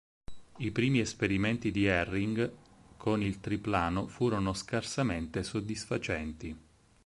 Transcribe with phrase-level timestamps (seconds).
[0.57, 2.51] I primi esperimenti di Herring
[2.97, 6.57] con il triplano furono scarsamente soddisfacenti.